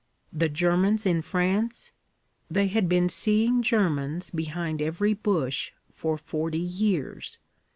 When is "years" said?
6.57-7.37